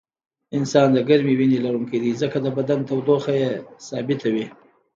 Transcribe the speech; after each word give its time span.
انسان 0.57 0.87
د 0.93 0.99
ګرمې 1.09 1.33
وینې 1.39 1.57
لرونکی 1.65 1.97
دی 2.03 2.11
ځکه 2.21 2.37
د 2.41 2.47
بدن 2.57 2.79
تودوخه 2.89 3.33
یې 3.41 3.51
ثابته 3.87 4.27
وي 4.33 4.45